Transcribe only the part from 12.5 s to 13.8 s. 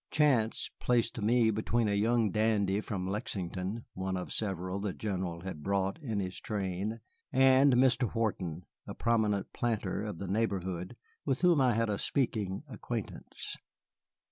acquaintance.